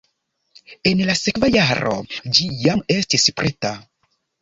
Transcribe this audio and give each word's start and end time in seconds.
En 0.91 1.03
la 1.09 1.17
sekva 1.19 1.51
jaro 1.57 1.93
ĝi 2.17 2.51
jam 2.65 2.85
estis 2.99 3.33
preta. 3.41 3.79